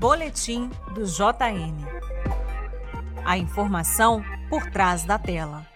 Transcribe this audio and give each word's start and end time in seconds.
Boletim 0.00 0.70
do 0.94 1.04
JN. 1.04 1.76
A 3.22 3.36
informação 3.36 4.24
por 4.48 4.70
trás 4.70 5.04
da 5.04 5.18
tela. 5.18 5.66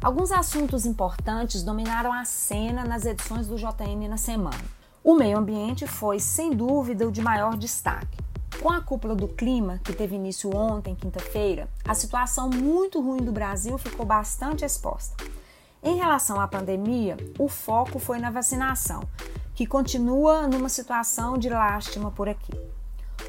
Alguns 0.00 0.32
assuntos 0.32 0.86
importantes 0.86 1.62
dominaram 1.62 2.10
a 2.10 2.24
cena 2.24 2.86
nas 2.86 3.04
edições 3.04 3.46
do 3.46 3.56
JN 3.56 4.08
na 4.08 4.16
semana. 4.16 4.64
O 5.04 5.14
meio 5.14 5.36
ambiente 5.36 5.86
foi, 5.86 6.18
sem 6.18 6.52
dúvida, 6.52 7.06
o 7.06 7.12
de 7.12 7.20
maior 7.20 7.54
destaque. 7.54 8.16
Com 8.62 8.70
a 8.70 8.80
cúpula 8.80 9.14
do 9.14 9.28
clima, 9.28 9.78
que 9.84 9.92
teve 9.92 10.16
início 10.16 10.56
ontem, 10.56 10.94
quinta-feira, 10.94 11.68
a 11.86 11.92
situação 11.92 12.48
muito 12.48 12.98
ruim 12.98 13.22
do 13.22 13.30
Brasil 13.30 13.76
ficou 13.76 14.06
bastante 14.06 14.64
exposta. 14.64 15.22
Em 15.82 15.98
relação 15.98 16.40
à 16.40 16.48
pandemia, 16.48 17.18
o 17.38 17.46
foco 17.46 17.98
foi 17.98 18.18
na 18.18 18.30
vacinação, 18.30 19.02
que 19.60 19.66
continua 19.66 20.48
numa 20.48 20.70
situação 20.70 21.36
de 21.36 21.50
lástima 21.50 22.10
por 22.10 22.30
aqui. 22.30 22.58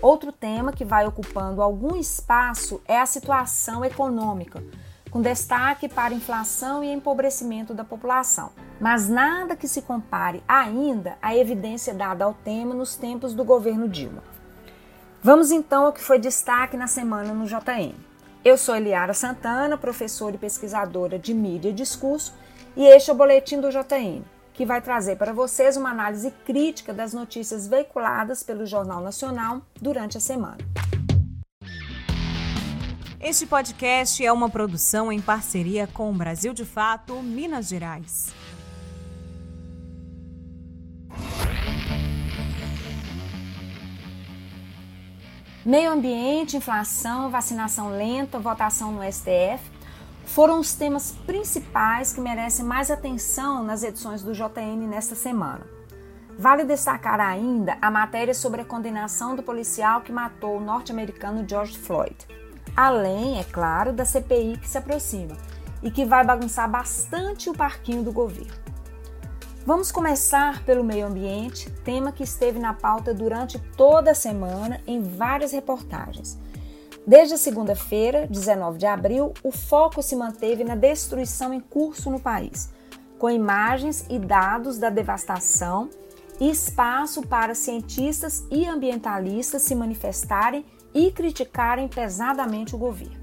Outro 0.02 0.32
tema 0.32 0.72
que 0.72 0.86
vai 0.86 1.06
ocupando 1.06 1.62
algum 1.62 1.98
espaço 1.98 2.82
é 2.88 2.98
a 2.98 3.06
situação 3.06 3.84
econômica, 3.84 4.64
com 5.10 5.22
destaque 5.22 5.90
para 5.90 6.14
inflação 6.14 6.82
e 6.82 6.90
empobrecimento 6.90 7.74
da 7.74 7.84
população. 7.84 8.54
Mas 8.80 9.10
nada 9.10 9.58
que 9.58 9.68
se 9.68 9.82
compare 9.82 10.42
ainda 10.48 11.18
à 11.22 11.36
evidência 11.36 11.94
dada 11.94 12.24
ao 12.24 12.34
tema 12.34 12.74
nos 12.74 12.96
tempos 12.96 13.34
do 13.34 13.44
governo 13.44 13.90
Dilma. 13.90 14.24
Vamos 15.22 15.52
então 15.52 15.88
ao 15.88 15.92
que 15.92 16.02
foi 16.02 16.18
destaque 16.18 16.78
na 16.78 16.88
semana 16.88 17.34
no 17.34 17.46
JN. 17.46 17.94
Eu 18.42 18.58
sou 18.58 18.74
Eliara 18.74 19.14
Santana, 19.14 19.78
professora 19.78 20.36
e 20.36 20.40
pesquisadora 20.40 21.20
de 21.20 21.34
mídia 21.34 21.72
e 21.72 21.74
discurso, 21.74 22.34
e 22.74 22.86
este 22.86 23.10
é 23.10 23.14
o 23.14 23.18
boletim 23.18 23.60
do 23.60 23.70
JN 23.70 24.24
que 24.54 24.66
vai 24.66 24.82
trazer 24.82 25.16
para 25.16 25.34
vocês 25.34 25.78
uma 25.78 25.90
análise 25.90 26.32
crítica 26.46 26.94
das 26.94 27.14
notícias 27.14 27.68
veiculadas 27.68 28.44
pelo 28.44 28.66
Jornal 28.66 29.02
Nacional 29.02 29.62
durante 29.82 30.18
a 30.18 30.22
semana. 30.22 30.58
Este 33.20 33.46
podcast 33.46 34.26
é 34.26 34.32
uma 34.32 34.50
produção 34.50 35.12
em 35.12 35.22
parceria 35.22 35.88
com 35.88 36.10
o 36.10 36.14
Brasil 36.14 36.54
de 36.54 36.66
Fato, 36.66 37.22
Minas 37.22 37.68
Gerais. 37.68 38.34
Meio 45.64 45.92
ambiente, 45.92 46.58
inflação, 46.58 47.30
vacinação 47.30 47.92
lenta, 47.96 48.40
votação 48.40 48.92
no 48.92 49.04
STF 49.04 49.81
foram 50.32 50.62
os 50.62 50.74
temas 50.74 51.12
principais 51.26 52.14
que 52.14 52.22
merecem 52.22 52.64
mais 52.64 52.90
atenção 52.90 53.66
nas 53.66 53.84
edições 53.84 54.24
do 54.24 54.32
JN 54.32 54.88
nesta 54.88 55.14
semana. 55.14 55.68
Vale 56.40 56.64
destacar 56.64 57.20
ainda 57.20 57.78
a 57.82 57.92
matéria 57.92 58.34
sobre 58.34 58.62
a 58.62 58.66
condenação 58.66 59.36
do 59.36 59.44
policial 59.44 60.00
que 60.00 60.12
matou 60.12 60.56
o 60.56 60.62
norte-americano 60.62 61.46
George 61.48 61.78
Floyd. 61.78 62.16
Além, 62.74 63.40
é 63.40 63.44
claro, 63.44 63.92
da 63.92 64.06
CPI 64.06 64.58
que 64.58 64.70
se 64.70 64.78
aproxima 64.78 65.36
e 65.84 65.92
que 65.92 66.06
vai 66.06 66.24
bagunçar 66.26 66.70
bastante 66.70 67.50
o 67.50 67.54
parquinho 67.54 68.02
do 68.02 68.14
governo. 68.14 68.54
Vamos 69.66 69.92
começar 69.92 70.64
pelo 70.64 70.84
meio 70.84 71.08
ambiente, 71.08 71.70
tema 71.84 72.12
que 72.12 72.24
esteve 72.24 72.58
na 72.58 72.74
pauta 72.74 73.14
durante 73.14 73.60
toda 73.76 74.12
a 74.12 74.16
semana 74.16 74.80
em 74.88 75.02
várias 75.02 75.52
reportagens. 75.52 76.40
Desde 77.06 77.38
segunda-feira, 77.38 78.28
19 78.28 78.78
de 78.78 78.86
abril, 78.86 79.34
o 79.44 79.52
foco 79.52 80.04
se 80.04 80.16
manteve 80.16 80.64
na 80.64 80.76
destruição 80.76 81.52
em 81.52 81.60
curso 81.60 82.12
no 82.12 82.20
país, 82.20 82.72
com 83.18 83.30
imagens 83.30 84.06
e 84.10 84.20
dados 84.20 84.78
da 84.78 84.90
devastação 84.90 85.90
e 86.40 86.50
espaço 86.50 87.24
para 87.24 87.56
cientistas 87.56 88.46
e 88.52 88.68
ambientalistas 88.68 89.64
se 89.64 89.74
manifestarem 89.74 90.64
e 90.94 91.12
criticarem 91.12 91.88
pesadamente 91.88 92.76
o 92.76 92.80
governo. 92.80 93.22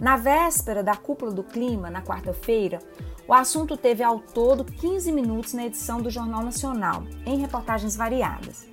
Na 0.00 0.16
véspera 0.16 0.82
da 0.82 0.96
cúpula 0.96 1.32
do 1.32 1.42
clima, 1.42 1.90
na 1.90 2.02
quarta-feira, 2.02 2.80
o 3.26 3.34
assunto 3.34 3.76
teve 3.76 4.02
ao 4.02 4.18
todo 4.18 4.64
15 4.64 5.12
minutos 5.12 5.54
na 5.54 5.66
edição 5.66 6.00
do 6.00 6.10
Jornal 6.10 6.42
Nacional, 6.42 7.04
em 7.24 7.38
reportagens 7.38 7.96
variadas. 7.96 8.71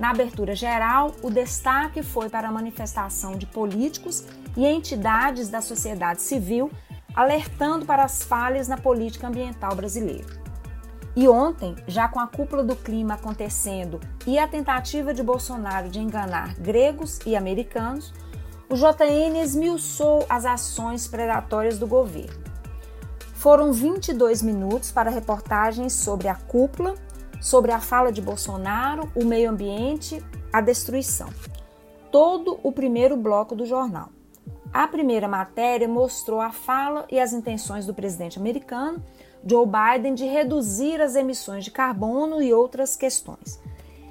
Na 0.00 0.12
abertura 0.12 0.54
geral, 0.54 1.14
o 1.22 1.30
destaque 1.30 2.02
foi 2.02 2.30
para 2.30 2.48
a 2.48 2.50
manifestação 2.50 3.36
de 3.36 3.44
políticos 3.44 4.24
e 4.56 4.64
entidades 4.64 5.50
da 5.50 5.60
sociedade 5.60 6.22
civil 6.22 6.70
alertando 7.14 7.84
para 7.84 8.02
as 8.02 8.22
falhas 8.22 8.66
na 8.66 8.78
política 8.78 9.28
ambiental 9.28 9.76
brasileira. 9.76 10.24
E 11.14 11.28
ontem, 11.28 11.76
já 11.86 12.08
com 12.08 12.18
a 12.18 12.26
cúpula 12.26 12.64
do 12.64 12.74
clima 12.74 13.14
acontecendo 13.14 14.00
e 14.26 14.38
a 14.38 14.48
tentativa 14.48 15.12
de 15.12 15.22
Bolsonaro 15.22 15.90
de 15.90 16.00
enganar 16.00 16.54
gregos 16.54 17.18
e 17.26 17.36
americanos, 17.36 18.14
o 18.70 18.76
JN 18.76 19.36
esmiuçou 19.42 20.24
as 20.30 20.46
ações 20.46 21.06
predatórias 21.08 21.78
do 21.78 21.86
governo. 21.86 22.40
Foram 23.34 23.70
22 23.70 24.40
minutos 24.40 24.90
para 24.90 25.10
reportagens 25.10 25.92
sobre 25.92 26.28
a 26.28 26.34
cúpula 26.34 26.94
sobre 27.40 27.72
a 27.72 27.80
fala 27.80 28.12
de 28.12 28.20
Bolsonaro, 28.20 29.10
o 29.14 29.24
meio 29.24 29.50
ambiente, 29.50 30.22
a 30.52 30.60
destruição. 30.60 31.28
Todo 32.12 32.60
o 32.62 32.70
primeiro 32.70 33.16
bloco 33.16 33.56
do 33.56 33.64
jornal. 33.64 34.10
A 34.72 34.86
primeira 34.86 35.26
matéria 35.26 35.88
mostrou 35.88 36.40
a 36.40 36.52
fala 36.52 37.06
e 37.10 37.18
as 37.18 37.32
intenções 37.32 37.86
do 37.86 37.94
presidente 37.94 38.38
americano, 38.38 39.02
Joe 39.44 39.66
Biden, 39.66 40.14
de 40.14 40.26
reduzir 40.26 41.00
as 41.00 41.16
emissões 41.16 41.64
de 41.64 41.70
carbono 41.70 42.42
e 42.42 42.52
outras 42.52 42.94
questões. 42.94 43.60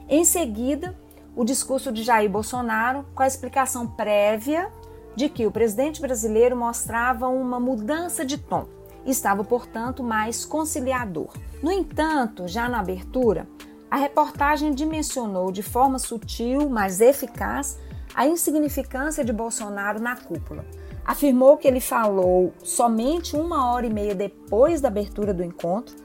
Em 0.10 0.26
seguida, 0.26 0.98
o 1.36 1.46
discurso 1.46 1.92
de 1.92 2.04
Jair 2.04 2.30
Bolsonaro, 2.30 3.06
com 3.14 3.24
a 3.24 3.28
explicação 3.28 3.88
prévia 3.88 4.70
de 5.16 5.30
que 5.30 5.46
o 5.46 5.52
presidente 5.52 6.02
brasileiro 6.02 6.58
mostrava 6.58 7.28
uma 7.28 7.60
mudança 7.60 8.26
de 8.26 8.38
tom 8.38 8.79
estava, 9.10 9.44
portanto, 9.44 10.04
mais 10.04 10.46
conciliador. 10.46 11.34
No 11.62 11.72
entanto, 11.72 12.48
já 12.48 12.70
na 12.70 12.80
abertura, 12.80 13.48
a 13.90 13.98
reportagem 13.98 14.74
dimensionou 14.74 15.52
de 15.52 15.64
forma 15.64 15.98
sutil, 15.98 16.70
mas 16.70 17.02
eficaz, 17.02 17.80
a 18.14 18.28
insignificância 18.28 19.24
de 19.24 19.34
Bolsonaro 19.34 20.00
na 20.00 20.16
cúpula. 20.16 20.66
Afirmou 21.04 21.58
que 21.58 21.68
ele 21.68 21.80
falou 21.80 22.54
somente 22.64 23.36
uma 23.36 23.72
hora 23.72 23.88
e 23.88 23.94
meia 23.94 24.14
depois 24.14 24.80
da 24.80 24.90
abertura 24.90 25.34
do 25.34 25.44
encontro, 25.44 25.96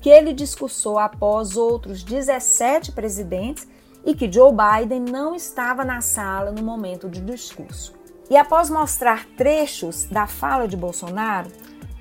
que 0.00 0.08
ele 0.08 0.32
discursou 0.32 0.98
após 0.98 1.56
outros 1.56 2.02
17 2.02 2.92
presidentes 2.92 3.68
e 4.04 4.14
que 4.14 4.30
Joe 4.30 4.52
Biden 4.52 5.00
não 5.00 5.34
estava 5.34 5.84
na 5.84 6.00
sala 6.00 6.52
no 6.52 6.62
momento 6.62 7.08
do 7.08 7.20
discurso. 7.20 7.92
E 8.30 8.36
após 8.36 8.70
mostrar 8.70 9.26
trechos 9.36 10.04
da 10.04 10.26
fala 10.26 10.66
de 10.66 10.76
Bolsonaro, 10.76 11.50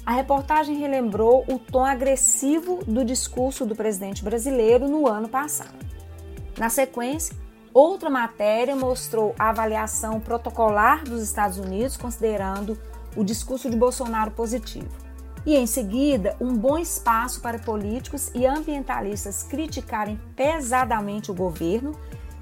a 0.06 0.12
reportagem 0.12 0.78
relembrou 0.78 1.44
o 1.48 1.58
tom 1.58 1.84
agressivo 1.84 2.80
do 2.86 3.04
discurso 3.04 3.66
do 3.66 3.76
presidente 3.76 4.24
brasileiro 4.24 4.88
no 4.88 5.08
ano 5.08 5.28
passado. 5.28 5.74
Na 6.58 6.70
sequência, 6.70 7.36
outra 7.74 8.10
matéria 8.10 8.76
mostrou 8.76 9.34
a 9.40 9.50
avaliação 9.50 10.20
protocolar 10.20 11.04
dos 11.04 11.24
Estados 11.24 11.58
Unidos, 11.58 11.98
considerando 11.98 12.78
o 13.16 13.24
discurso 13.24 13.68
de 13.68 13.76
Bolsonaro 13.76 14.30
positivo. 14.30 14.90
E 15.44 15.56
em 15.56 15.66
seguida, 15.66 16.36
um 16.40 16.54
bom 16.54 16.78
espaço 16.78 17.42
para 17.42 17.58
políticos 17.58 18.30
e 18.34 18.46
ambientalistas 18.46 19.42
criticarem 19.44 20.20
pesadamente 20.36 21.32
o 21.32 21.36
governo 21.36 21.94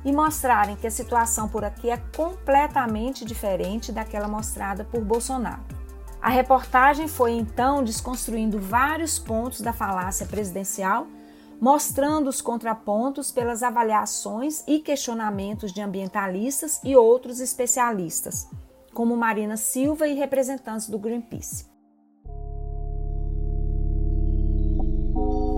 e 0.03 0.11
mostrarem 0.11 0.75
que 0.75 0.87
a 0.87 0.91
situação 0.91 1.47
por 1.47 1.63
aqui 1.63 1.89
é 1.89 1.97
completamente 2.15 3.23
diferente 3.23 3.91
daquela 3.91 4.27
mostrada 4.27 4.83
por 4.83 5.01
Bolsonaro. 5.01 5.82
A 6.23 6.29
reportagem 6.29 7.05
foi 7.05 7.33
então 7.33 7.83
desconstruindo 7.83 8.57
vários 8.57 9.19
pontos 9.19 9.59
da 9.59 9.73
falácia 9.73 10.25
presidencial, 10.25 11.05
mostrando 11.59 12.29
os 12.29 12.39
contrapontos 12.39 13.29
pelas 13.29 13.61
avaliações 13.61 14.63
e 14.65 14.79
questionamentos 14.79 15.73
de 15.73 15.81
ambientalistas 15.81 16.79
e 16.81 16.95
outros 16.95 17.41
especialistas, 17.41 18.49
como 18.93 19.17
Marina 19.17 19.57
Silva 19.57 20.07
e 20.07 20.13
representantes 20.13 20.87
do 20.87 20.97
Greenpeace. 20.97 21.65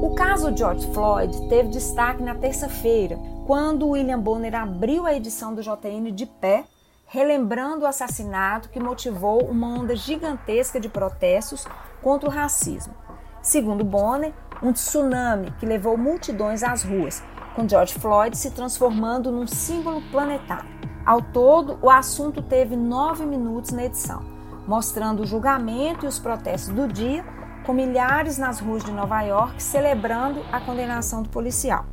O 0.02 0.16
caso 0.16 0.56
George 0.58 0.92
Floyd 0.96 1.48
teve 1.48 1.70
destaque 1.70 2.24
na 2.24 2.34
terça-feira, 2.34 3.20
quando 3.46 3.90
William 3.90 4.20
Bonner 4.20 4.56
abriu 4.56 5.06
a 5.06 5.14
edição 5.14 5.54
do 5.54 5.62
JN 5.62 6.12
de 6.12 6.26
pé 6.26 6.66
relembrando 7.06 7.86
o 7.86 7.88
assassinato 7.88 8.70
que 8.70 8.80
motivou 8.80 9.46
uma 9.46 9.68
onda 9.68 9.96
gigantesca 9.96 10.80
de 10.80 10.90
protestos 10.90 11.66
contra 12.02 12.30
o 12.30 12.32
racismo. 12.32 12.94
Segundo 13.42 13.84
Bonner, 13.84 14.34
um 14.62 14.72
tsunami 14.72 15.52
que 15.60 15.66
levou 15.66 15.98
multidões 15.98 16.64
às 16.64 16.84
ruas, 16.84 17.24
com 17.56 17.68
George 17.68 17.94
Floyd 17.94 18.38
se 18.38 18.52
transformando 18.52 19.32
num 19.32 19.48
símbolo 19.48 20.02
planetário. 20.12 20.70
Ao 21.06 21.22
todo, 21.22 21.78
o 21.82 21.90
assunto 21.90 22.42
teve 22.42 22.76
nove 22.76 23.26
minutos 23.26 23.72
na 23.72 23.86
edição, 23.86 24.24
mostrando 24.68 25.22
o 25.22 25.26
julgamento 25.26 26.06
e 26.06 26.08
os 26.08 26.18
protestos 26.18 26.74
do 26.74 26.88
dia, 26.88 27.24
com 27.64 27.74
milhares 27.74 28.38
nas 28.38 28.60
ruas 28.60 28.84
de 28.84 28.92
Nova 28.92 29.22
York 29.22 29.62
celebrando 29.62 30.44
a 30.52 30.60
condenação 30.60 31.22
do 31.22 31.30
policial. 31.30 31.86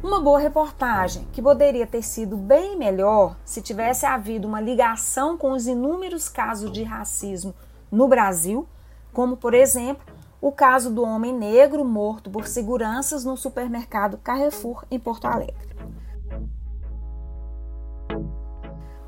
Uma 0.00 0.20
boa 0.20 0.38
reportagem 0.38 1.26
que 1.32 1.42
poderia 1.42 1.84
ter 1.84 2.02
sido 2.02 2.36
bem 2.36 2.78
melhor 2.78 3.36
se 3.44 3.60
tivesse 3.60 4.06
havido 4.06 4.46
uma 4.46 4.60
ligação 4.60 5.36
com 5.36 5.50
os 5.50 5.66
inúmeros 5.66 6.28
casos 6.28 6.70
de 6.70 6.84
racismo 6.84 7.52
no 7.90 8.06
Brasil, 8.06 8.68
como 9.12 9.36
por 9.36 9.54
exemplo 9.54 10.06
o 10.40 10.52
caso 10.52 10.94
do 10.94 11.02
homem 11.02 11.36
negro 11.36 11.84
morto 11.84 12.30
por 12.30 12.46
seguranças 12.46 13.24
no 13.24 13.36
supermercado 13.36 14.18
Carrefour 14.18 14.84
em 14.88 15.00
Porto 15.00 15.26
Alegre. 15.26 15.76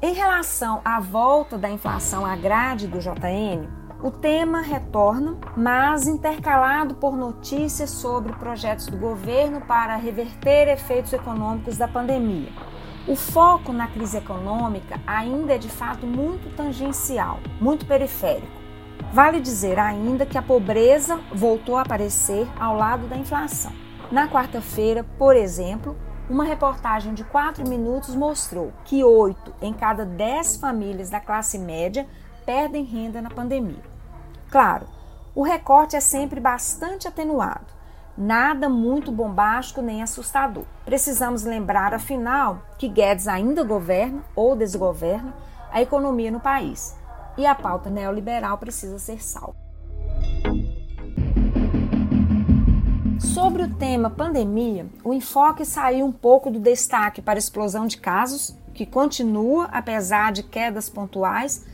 Em 0.02 0.12
relação 0.12 0.80
à 0.84 0.98
volta 0.98 1.56
da 1.56 1.70
inflação 1.70 2.26
à 2.26 2.34
grade 2.34 2.88
do 2.88 2.98
JN, 2.98 3.79
o 4.02 4.10
tema 4.10 4.60
retorna, 4.60 5.36
mas 5.56 6.06
intercalado 6.06 6.94
por 6.94 7.16
notícias 7.16 7.90
sobre 7.90 8.32
projetos 8.32 8.86
do 8.86 8.96
governo 8.96 9.60
para 9.60 9.96
reverter 9.96 10.68
efeitos 10.68 11.12
econômicos 11.12 11.76
da 11.76 11.86
pandemia. 11.86 12.50
O 13.06 13.14
foco 13.14 13.72
na 13.72 13.86
crise 13.88 14.16
econômica 14.16 15.00
ainda 15.06 15.54
é 15.54 15.58
de 15.58 15.68
fato 15.68 16.06
muito 16.06 16.54
tangencial, 16.56 17.40
muito 17.60 17.84
periférico. 17.84 18.60
Vale 19.12 19.40
dizer 19.40 19.78
ainda 19.78 20.24
que 20.24 20.38
a 20.38 20.42
pobreza 20.42 21.20
voltou 21.34 21.76
a 21.76 21.82
aparecer 21.82 22.46
ao 22.58 22.76
lado 22.76 23.06
da 23.06 23.16
inflação. 23.16 23.72
Na 24.10 24.28
quarta-feira, 24.28 25.04
por 25.18 25.36
exemplo, 25.36 25.96
uma 26.28 26.44
reportagem 26.44 27.12
de 27.12 27.24
4 27.24 27.68
minutos 27.68 28.14
mostrou 28.14 28.72
que 28.84 29.02
8 29.02 29.54
em 29.60 29.72
cada 29.72 30.04
10 30.04 30.56
famílias 30.56 31.10
da 31.10 31.20
classe 31.20 31.58
média 31.58 32.06
perdem 32.46 32.84
renda 32.84 33.20
na 33.20 33.30
pandemia. 33.30 33.89
Claro, 34.50 34.86
o 35.32 35.42
recorte 35.44 35.94
é 35.94 36.00
sempre 36.00 36.40
bastante 36.40 37.06
atenuado, 37.06 37.66
nada 38.18 38.68
muito 38.68 39.12
bombástico 39.12 39.80
nem 39.80 40.02
assustador. 40.02 40.64
Precisamos 40.84 41.44
lembrar, 41.44 41.94
afinal, 41.94 42.60
que 42.76 42.88
Guedes 42.88 43.28
ainda 43.28 43.62
governa 43.62 44.24
ou 44.34 44.56
desgoverna 44.56 45.32
a 45.70 45.80
economia 45.80 46.32
no 46.32 46.40
país 46.40 46.96
e 47.38 47.46
a 47.46 47.54
pauta 47.54 47.88
neoliberal 47.88 48.58
precisa 48.58 48.98
ser 48.98 49.22
salva. 49.22 49.54
Sobre 53.20 53.62
o 53.62 53.74
tema 53.76 54.10
pandemia, 54.10 54.86
o 55.04 55.14
enfoque 55.14 55.64
saiu 55.64 56.04
um 56.04 56.12
pouco 56.12 56.50
do 56.50 56.58
destaque 56.58 57.22
para 57.22 57.38
a 57.38 57.38
explosão 57.38 57.86
de 57.86 57.98
casos, 57.98 58.56
que 58.74 58.84
continua 58.84 59.66
apesar 59.66 60.32
de 60.32 60.42
quedas 60.42 60.90
pontuais, 60.90 61.64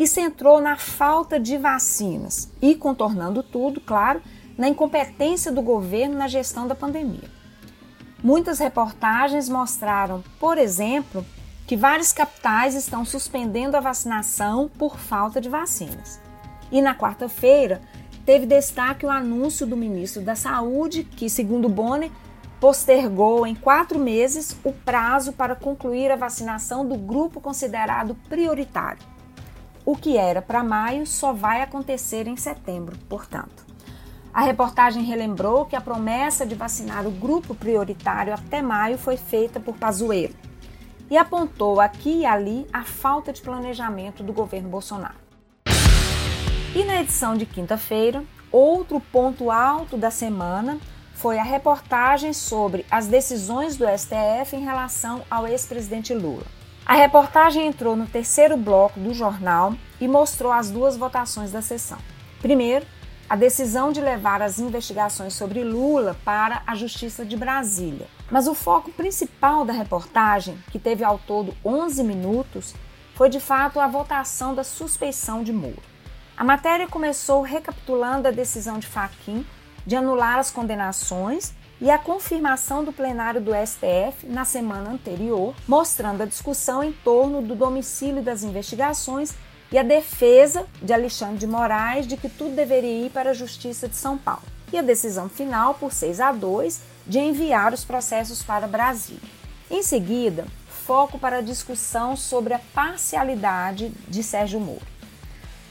e 0.00 0.06
centrou 0.06 0.62
na 0.62 0.78
falta 0.78 1.38
de 1.38 1.58
vacinas 1.58 2.50
e, 2.62 2.74
contornando 2.74 3.42
tudo, 3.42 3.82
claro, 3.82 4.22
na 4.56 4.66
incompetência 4.66 5.52
do 5.52 5.60
governo 5.60 6.16
na 6.16 6.26
gestão 6.26 6.66
da 6.66 6.74
pandemia. 6.74 7.30
Muitas 8.24 8.58
reportagens 8.58 9.46
mostraram, 9.46 10.24
por 10.38 10.56
exemplo, 10.56 11.22
que 11.66 11.76
várias 11.76 12.14
capitais 12.14 12.74
estão 12.74 13.04
suspendendo 13.04 13.76
a 13.76 13.80
vacinação 13.80 14.70
por 14.78 14.98
falta 14.98 15.38
de 15.38 15.50
vacinas. 15.50 16.18
E 16.72 16.80
na 16.80 16.94
quarta-feira, 16.94 17.82
teve 18.24 18.46
destaque 18.46 19.04
o 19.04 19.10
anúncio 19.10 19.66
do 19.66 19.76
ministro 19.76 20.22
da 20.22 20.34
Saúde, 20.34 21.04
que, 21.04 21.28
segundo 21.28 21.68
Bonner, 21.68 22.10
postergou 22.58 23.46
em 23.46 23.54
quatro 23.54 23.98
meses 23.98 24.56
o 24.64 24.72
prazo 24.72 25.34
para 25.34 25.54
concluir 25.54 26.10
a 26.10 26.16
vacinação 26.16 26.88
do 26.88 26.96
grupo 26.96 27.38
considerado 27.38 28.14
prioritário. 28.30 29.09
O 29.90 29.96
que 29.96 30.16
era 30.16 30.40
para 30.40 30.62
maio 30.62 31.04
só 31.04 31.32
vai 31.32 31.62
acontecer 31.62 32.28
em 32.28 32.36
setembro, 32.36 32.96
portanto. 33.08 33.66
A 34.32 34.40
reportagem 34.40 35.02
relembrou 35.02 35.66
que 35.66 35.74
a 35.74 35.80
promessa 35.80 36.46
de 36.46 36.54
vacinar 36.54 37.08
o 37.08 37.10
grupo 37.10 37.56
prioritário 37.56 38.32
até 38.32 38.62
maio 38.62 38.96
foi 38.96 39.16
feita 39.16 39.58
por 39.58 39.76
Pazuello 39.76 40.36
e 41.10 41.16
apontou 41.16 41.80
aqui 41.80 42.20
e 42.20 42.24
ali 42.24 42.68
a 42.72 42.84
falta 42.84 43.32
de 43.32 43.42
planejamento 43.42 44.22
do 44.22 44.32
governo 44.32 44.68
Bolsonaro. 44.68 45.18
E 46.72 46.84
na 46.84 47.00
edição 47.00 47.36
de 47.36 47.44
quinta-feira, 47.44 48.22
outro 48.52 49.00
ponto 49.00 49.50
alto 49.50 49.96
da 49.96 50.12
semana 50.12 50.78
foi 51.14 51.36
a 51.36 51.42
reportagem 51.42 52.32
sobre 52.32 52.86
as 52.88 53.08
decisões 53.08 53.76
do 53.76 53.84
STF 53.86 54.54
em 54.54 54.62
relação 54.62 55.22
ao 55.28 55.48
ex-presidente 55.48 56.14
Lula. 56.14 56.59
A 56.90 56.94
reportagem 56.94 57.68
entrou 57.68 57.94
no 57.94 58.04
terceiro 58.04 58.56
bloco 58.56 58.98
do 58.98 59.14
jornal 59.14 59.74
e 60.00 60.08
mostrou 60.08 60.50
as 60.50 60.72
duas 60.72 60.96
votações 60.96 61.52
da 61.52 61.62
sessão. 61.62 61.98
Primeiro, 62.42 62.84
a 63.28 63.36
decisão 63.36 63.92
de 63.92 64.00
levar 64.00 64.42
as 64.42 64.58
investigações 64.58 65.34
sobre 65.34 65.62
Lula 65.62 66.16
para 66.24 66.64
a 66.66 66.74
Justiça 66.74 67.24
de 67.24 67.36
Brasília. 67.36 68.08
Mas 68.28 68.48
o 68.48 68.56
foco 68.56 68.90
principal 68.90 69.64
da 69.64 69.72
reportagem, 69.72 70.58
que 70.72 70.80
teve 70.80 71.04
ao 71.04 71.16
todo 71.16 71.54
11 71.64 72.02
minutos, 72.02 72.74
foi 73.14 73.28
de 73.28 73.38
fato 73.38 73.78
a 73.78 73.86
votação 73.86 74.52
da 74.52 74.64
suspeição 74.64 75.44
de 75.44 75.52
Moro. 75.52 75.80
A 76.36 76.42
matéria 76.42 76.88
começou 76.88 77.42
recapitulando 77.42 78.26
a 78.26 78.32
decisão 78.32 78.80
de 78.80 78.88
Faquim 78.88 79.46
de 79.86 79.94
anular 79.94 80.40
as 80.40 80.50
condenações 80.50 81.54
e 81.80 81.90
a 81.90 81.98
confirmação 81.98 82.84
do 82.84 82.92
plenário 82.92 83.40
do 83.40 83.52
STF 83.52 84.26
na 84.26 84.44
semana 84.44 84.90
anterior, 84.90 85.54
mostrando 85.66 86.22
a 86.22 86.26
discussão 86.26 86.84
em 86.84 86.92
torno 86.92 87.40
do 87.40 87.54
domicílio 87.54 88.22
das 88.22 88.42
investigações 88.42 89.32
e 89.72 89.78
a 89.78 89.82
defesa 89.82 90.66
de 90.82 90.92
Alexandre 90.92 91.38
de 91.38 91.46
Moraes 91.46 92.06
de 92.06 92.16
que 92.16 92.28
tudo 92.28 92.54
deveria 92.54 93.06
ir 93.06 93.10
para 93.10 93.30
a 93.30 93.34
Justiça 93.34 93.88
de 93.88 93.96
São 93.96 94.18
Paulo. 94.18 94.42
E 94.72 94.78
a 94.78 94.82
decisão 94.82 95.28
final, 95.28 95.74
por 95.74 95.92
6 95.92 96.20
a 96.20 96.32
2, 96.32 96.80
de 97.06 97.18
enviar 97.18 97.72
os 97.72 97.84
processos 97.84 98.42
para 98.42 98.68
Brasília. 98.68 99.20
Em 99.70 99.82
seguida, 99.82 100.46
foco 100.68 101.18
para 101.18 101.38
a 101.38 101.42
discussão 101.42 102.14
sobre 102.14 102.52
a 102.52 102.60
parcialidade 102.74 103.90
de 104.06 104.22
Sérgio 104.22 104.60
Moro. 104.60 104.86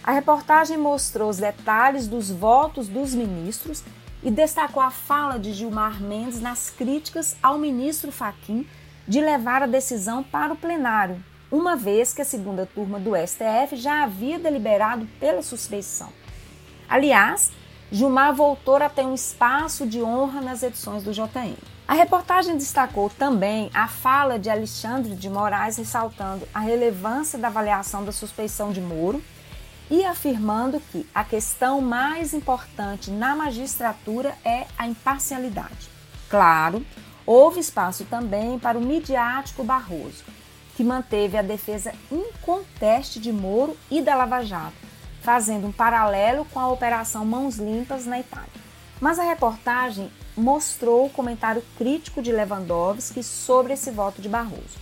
A 0.03 0.11
reportagem 0.11 0.77
mostrou 0.77 1.29
os 1.29 1.37
detalhes 1.37 2.07
dos 2.07 2.31
votos 2.31 2.87
dos 2.87 3.13
ministros 3.13 3.83
e 4.23 4.29
destacou 4.29 4.81
a 4.81 4.91
fala 4.91 5.39
de 5.39 5.53
Gilmar 5.53 6.01
Mendes 6.01 6.41
nas 6.41 6.69
críticas 6.69 7.35
ao 7.41 7.57
ministro 7.57 8.11
Faquim 8.11 8.67
de 9.07 9.21
levar 9.21 9.63
a 9.63 9.67
decisão 9.67 10.23
para 10.23 10.53
o 10.53 10.57
plenário, 10.57 11.23
uma 11.51 11.75
vez 11.75 12.13
que 12.13 12.21
a 12.21 12.25
segunda 12.25 12.65
turma 12.65 12.99
do 12.99 13.15
STF 13.15 13.75
já 13.75 14.03
havia 14.03 14.37
deliberado 14.37 15.07
pela 15.19 15.41
suspeição. 15.41 16.09
Aliás, 16.87 17.51
Gilmar 17.91 18.35
voltou 18.35 18.75
a 18.75 18.89
ter 18.89 19.05
um 19.05 19.15
espaço 19.15 19.87
de 19.87 20.01
honra 20.01 20.41
nas 20.41 20.61
edições 20.61 21.03
do 21.03 21.11
JN. 21.11 21.55
A 21.87 21.93
reportagem 21.93 22.55
destacou 22.55 23.09
também 23.09 23.71
a 23.73 23.87
fala 23.87 24.37
de 24.37 24.47
Alexandre 24.47 25.15
de 25.15 25.27
Moraes 25.27 25.77
ressaltando 25.77 26.47
a 26.53 26.59
relevância 26.59 27.39
da 27.39 27.47
avaliação 27.47 28.05
da 28.05 28.11
suspeição 28.11 28.71
de 28.71 28.79
Moro 28.79 29.23
e 29.89 30.05
afirmando 30.05 30.79
que 30.91 31.07
a 31.13 31.23
questão 31.23 31.81
mais 31.81 32.33
importante 32.33 33.09
na 33.09 33.35
magistratura 33.35 34.35
é 34.45 34.67
a 34.77 34.87
imparcialidade. 34.87 35.89
Claro, 36.29 36.85
houve 37.25 37.59
espaço 37.59 38.05
também 38.05 38.59
para 38.59 38.77
o 38.77 38.81
midiático 38.81 39.63
Barroso, 39.63 40.23
que 40.75 40.83
manteve 40.83 41.37
a 41.37 41.41
defesa 41.41 41.93
inconteste 42.11 43.19
de 43.19 43.33
Moro 43.33 43.75
e 43.89 44.01
da 44.01 44.15
Lava 44.15 44.43
Jato, 44.43 44.77
fazendo 45.21 45.67
um 45.67 45.71
paralelo 45.71 46.45
com 46.45 46.59
a 46.59 46.69
Operação 46.69 47.25
Mãos 47.25 47.57
Limpas 47.57 48.05
na 48.05 48.19
Itália. 48.19 48.47
Mas 49.01 49.17
a 49.17 49.23
reportagem 49.23 50.11
mostrou 50.37 51.05
o 51.05 51.09
comentário 51.09 51.63
crítico 51.77 52.21
de 52.21 52.31
Lewandowski 52.31 53.23
sobre 53.23 53.73
esse 53.73 53.91
voto 53.91 54.21
de 54.21 54.29
Barroso. 54.29 54.77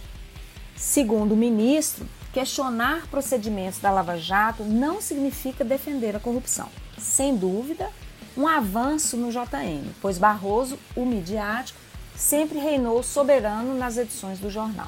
Segundo 0.76 1.32
o 1.32 1.38
ministro, 1.38 2.08
questionar 2.34 3.08
procedimentos 3.08 3.80
da 3.80 3.92
Lava 3.92 4.18
Jato 4.18 4.64
não 4.64 5.02
significa 5.02 5.64
defender 5.64 6.16
a 6.16 6.20
corrupção. 6.20 6.70
Sem 6.98 7.36
dúvida, 7.36 7.90
um 8.38 8.48
avanço 8.48 9.18
no 9.18 9.32
JN, 9.32 9.92
pois 10.02 10.18
Barroso, 10.18 10.78
o 10.96 11.06
midiático, 11.06 11.80
sempre 12.16 12.60
reinou 12.60 13.02
soberano 13.02 13.76
nas 13.76 13.98
edições 13.98 14.40
do 14.40 14.50
jornal. 14.50 14.88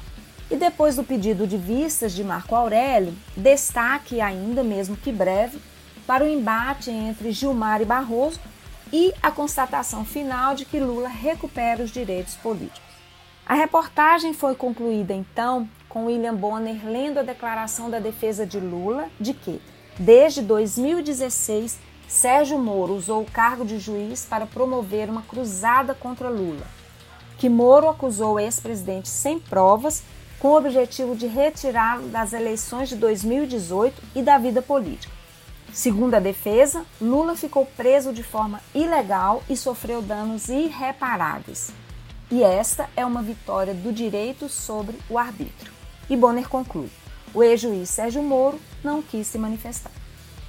E 0.50 0.56
depois 0.56 0.96
do 0.96 1.04
pedido 1.04 1.46
de 1.46 1.56
vistas 1.56 2.12
de 2.12 2.24
Marco 2.24 2.54
Aurélio, 2.54 3.14
destaque 3.36 4.20
ainda, 4.20 4.64
mesmo 4.64 4.96
que 4.96 5.12
breve, 5.12 5.60
para 6.06 6.24
o 6.24 6.28
embate 6.28 6.90
entre 6.90 7.30
Gilmar 7.30 7.80
e 7.80 7.84
Barroso 7.84 8.40
e 8.92 9.14
a 9.22 9.30
constatação 9.30 10.04
final 10.04 10.56
de 10.56 10.64
que 10.64 10.80
Lula 10.80 11.08
recupera 11.08 11.84
os 11.84 11.90
direitos 11.90 12.34
políticos. 12.34 12.90
A 13.46 13.54
reportagem 13.54 14.32
foi 14.32 14.54
concluída 14.54 15.12
então 15.12 15.68
com 15.90 16.06
William 16.06 16.34
Bonner 16.34 16.80
lendo 16.86 17.18
a 17.18 17.22
declaração 17.22 17.90
da 17.90 17.98
defesa 17.98 18.46
de 18.46 18.58
Lula 18.58 19.10
de 19.20 19.34
que, 19.34 19.60
desde 19.98 20.40
2016, 20.40 21.78
Sérgio 22.08 22.58
Moro 22.58 22.94
usou 22.94 23.22
o 23.22 23.30
cargo 23.30 23.64
de 23.64 23.78
juiz 23.78 24.24
para 24.24 24.46
promover 24.46 25.10
uma 25.10 25.22
cruzada 25.22 25.92
contra 25.92 26.30
Lula, 26.30 26.66
que 27.36 27.48
Moro 27.48 27.88
acusou 27.88 28.34
o 28.34 28.40
ex-presidente 28.40 29.08
sem 29.08 29.38
provas, 29.38 30.02
com 30.38 30.48
o 30.48 30.56
objetivo 30.56 31.14
de 31.14 31.26
retirá-lo 31.26 32.08
das 32.08 32.32
eleições 32.32 32.88
de 32.88 32.96
2018 32.96 34.02
e 34.14 34.22
da 34.22 34.38
vida 34.38 34.62
política. 34.62 35.12
Segundo 35.72 36.14
a 36.14 36.20
defesa, 36.20 36.84
Lula 37.00 37.36
ficou 37.36 37.66
preso 37.66 38.12
de 38.12 38.22
forma 38.22 38.60
ilegal 38.74 39.42
e 39.48 39.56
sofreu 39.56 40.00
danos 40.00 40.48
irreparáveis. 40.48 41.72
E 42.30 42.42
esta 42.42 42.88
é 42.96 43.04
uma 43.04 43.22
vitória 43.22 43.74
do 43.74 43.92
direito 43.92 44.48
sobre 44.48 44.96
o 45.08 45.18
arbítrio. 45.18 45.79
E 46.10 46.16
Bonner 46.16 46.48
conclui: 46.48 46.90
o 47.32 47.42
ex-juiz 47.42 47.88
Sérgio 47.88 48.22
Moro 48.22 48.60
não 48.82 49.00
quis 49.00 49.28
se 49.28 49.38
manifestar. 49.38 49.92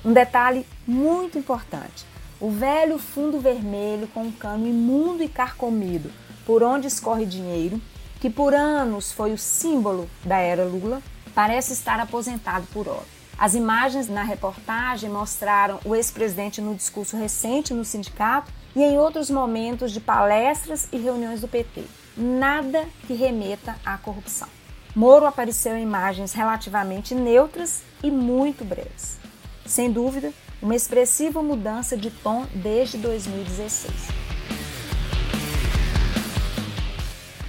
Um 0.04 0.12
detalhe 0.12 0.66
muito 0.88 1.38
importante: 1.38 2.04
o 2.40 2.50
velho 2.50 2.98
fundo 2.98 3.40
vermelho 3.40 4.08
com 4.08 4.24
um 4.24 4.32
cano 4.32 4.68
imundo 4.68 5.22
e 5.22 5.30
carcomido 5.30 6.12
por 6.48 6.64
onde 6.64 6.88
escorre 6.88 7.28
dinheiro, 7.28 7.80
que 8.20 8.30
por 8.30 8.56
anos 8.56 9.12
foi 9.12 9.32
o 9.32 9.38
símbolo 9.38 10.10
da 10.26 10.40
era 10.40 10.66
Lula, 10.66 11.02
parece 11.36 11.74
estar 11.74 12.00
aposentado 12.00 12.66
por 12.74 12.88
hora. 12.88 13.22
As 13.38 13.54
imagens 13.54 14.10
na 14.10 14.24
reportagem 14.24 15.10
mostraram 15.10 15.80
o 15.86 15.96
ex-presidente 15.96 16.60
no 16.60 16.76
discurso 16.76 17.16
recente 17.16 17.74
no 17.74 17.86
sindicato 17.86 18.52
e 18.76 18.82
em 18.82 18.98
outros 18.98 19.30
momentos 19.30 19.92
de 19.92 20.00
palestras 20.00 20.88
e 20.92 20.98
reuniões 20.98 21.42
do 21.42 21.48
PT. 21.48 21.84
Nada 22.18 22.88
que 23.06 23.14
remeta 23.14 23.76
à 23.86 23.98
corrupção. 23.98 24.48
Moro 24.94 25.26
apareceu 25.26 25.78
em 25.78 25.84
imagens 25.84 26.34
relativamente 26.34 27.16
neutras 27.16 27.82
e 28.04 28.12
muito 28.12 28.66
breves. 28.66 29.18
Sem 29.66 29.90
dúvida, 29.90 30.34
uma 30.62 30.76
expressiva 30.76 31.42
mudança 31.42 31.96
de 31.96 32.12
tom 32.12 32.46
desde 32.54 32.98
2016. 32.98 33.90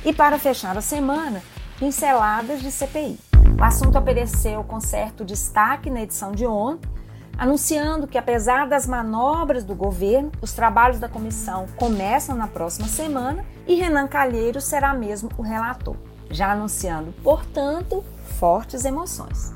E 0.05 0.13
para 0.13 0.39
fechar 0.39 0.79
a 0.79 0.81
semana, 0.81 1.43
pinceladas 1.81 2.61
de 2.61 2.71
CPI. 2.71 3.19
O 3.59 3.65
assunto 3.65 3.99
apareceu 3.99 4.63
com 4.63 4.81
certo 4.81 5.25
destaque 5.25 5.91
na 5.91 6.03
edição 6.03 6.31
de 6.31 6.47
ontem, 6.47 6.89
anunciando 7.37 8.07
que, 8.07 8.19
apesar 8.19 8.69
das 8.69 8.87
manobras 8.87 9.65
do 9.65 9.75
governo, 9.75 10.31
os 10.41 10.53
trabalhos 10.53 11.01
da 11.01 11.09
comissão 11.09 11.67
começam 11.75 12.37
na 12.37 12.47
próxima 12.47 12.87
semana 12.87 13.45
e 13.67 13.75
Renan 13.75 14.07
Calheiros 14.07 14.65
será 14.65 14.95
mesmo 14.95 15.29
o 15.37 15.43
relator 15.43 15.97
já 16.33 16.51
anunciando, 16.53 17.15
portanto, 17.23 18.03
fortes 18.41 18.85
emoções. 18.85 19.53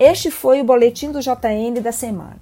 Este 0.00 0.30
foi 0.30 0.60
o 0.60 0.64
boletim 0.64 1.12
do 1.12 1.20
JN 1.20 1.80
da 1.82 1.92
semana. 1.92 2.36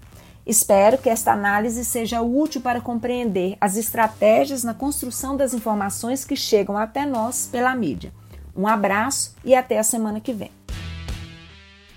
Espero 0.47 0.99
que 0.99 1.09
esta 1.09 1.33
análise 1.33 1.85
seja 1.85 2.21
útil 2.21 2.61
para 2.61 2.81
compreender 2.81 3.57
as 3.61 3.77
estratégias 3.77 4.63
na 4.63 4.73
construção 4.73 5.37
das 5.37 5.53
informações 5.53 6.25
que 6.25 6.37
chegam 6.37 6.77
até 6.77 7.05
nós 7.05 7.49
pela 7.51 7.75
mídia. 7.75 8.13
Um 8.55 8.67
abraço 8.69 9.35
e 9.45 9.55
até 9.55 9.79
a 9.79 9.83
semana 9.83 10.21
que 10.21 10.33
vem. 10.33 10.53